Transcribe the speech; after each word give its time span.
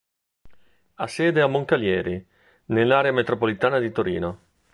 Ha 0.95 1.05
sede 1.05 1.41
a 1.41 1.45
Moncalieri, 1.47 2.25
nell'Area 2.69 3.11
Metropolitana 3.11 3.77
di 3.77 3.91
Torino. 3.91 4.39